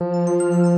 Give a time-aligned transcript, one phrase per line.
[0.00, 0.73] Música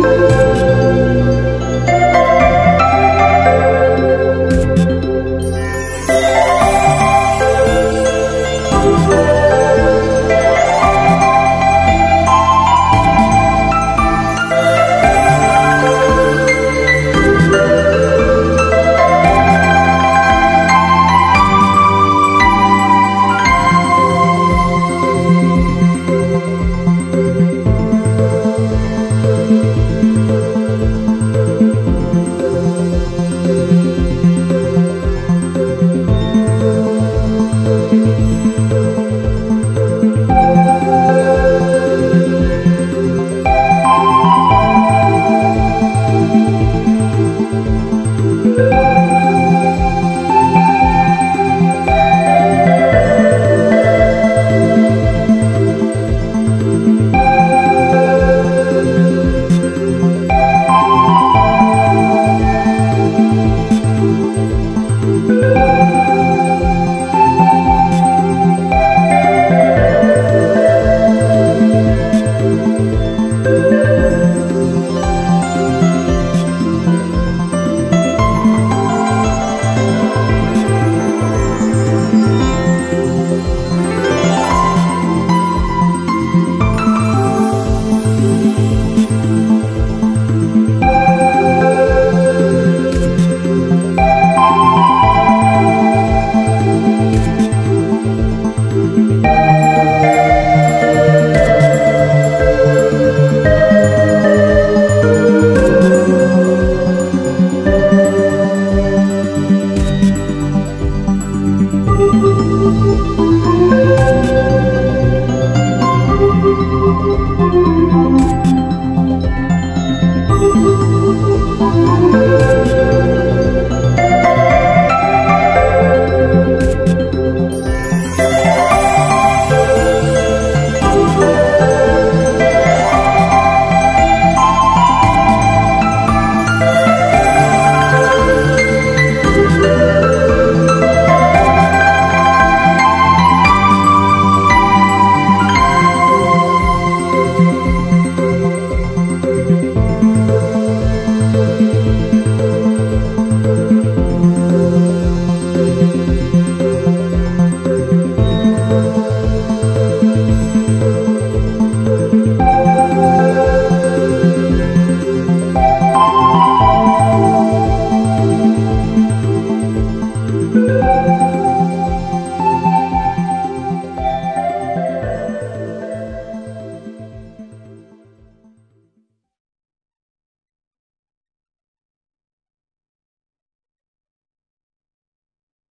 [0.00, 0.37] Thank